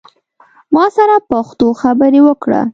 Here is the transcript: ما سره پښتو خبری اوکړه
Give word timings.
ما 0.73 0.85
سره 0.97 1.15
پښتو 1.29 1.67
خبری 1.81 2.19
اوکړه 2.25 2.61